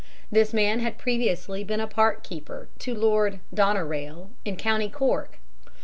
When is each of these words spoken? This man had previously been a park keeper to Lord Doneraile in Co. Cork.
This 0.31 0.51
man 0.51 0.79
had 0.79 0.97
previously 0.97 1.63
been 1.63 1.79
a 1.79 1.85
park 1.85 2.23
keeper 2.23 2.69
to 2.79 2.95
Lord 2.95 3.39
Doneraile 3.53 4.31
in 4.43 4.57
Co. 4.57 4.89
Cork. 4.89 5.37